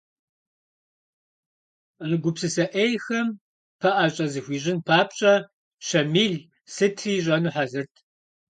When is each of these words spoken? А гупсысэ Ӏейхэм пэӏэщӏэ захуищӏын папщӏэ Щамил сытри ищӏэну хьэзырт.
А 2.03 2.05
гупсысэ 2.21 2.65
Ӏейхэм 2.71 3.27
пэӏэщӏэ 3.79 4.25
захуищӏын 4.33 4.79
папщӏэ 4.87 5.33
Щамил 5.87 6.33
сытри 6.73 7.11
ищӏэну 7.19 7.51
хьэзырт. 7.53 7.93